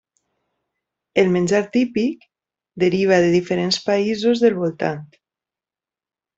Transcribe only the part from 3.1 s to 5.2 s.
de diferents països del voltant.